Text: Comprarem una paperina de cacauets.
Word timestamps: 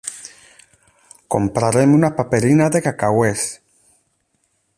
Comprarem 1.35 1.93
una 1.99 2.11
paperina 2.21 2.71
de 2.77 2.85
cacauets. 2.87 3.45